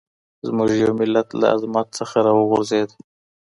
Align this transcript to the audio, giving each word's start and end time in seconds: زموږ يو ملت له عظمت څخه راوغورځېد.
زموږ 0.47 0.69
يو 0.83 0.91
ملت 0.99 1.27
له 1.39 1.45
عظمت 1.53 1.87
څخه 1.97 2.17
راوغورځېد. 2.25 2.89